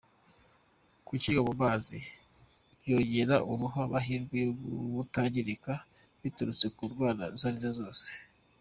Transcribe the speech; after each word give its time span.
Kukinywa 1.07 1.41
mu 1.49 1.53
mazi 1.63 1.97
byongerera 2.81 3.35
uruhu 3.51 3.77
amahirwe 3.87 4.35
yo 4.45 4.51
kutangirika 4.97 5.71
biturutse 6.21 6.65
ku 6.75 6.83
ndwara 6.89 7.23
izo 7.35 7.45
arizo 7.49 7.71
zose. 7.79 8.07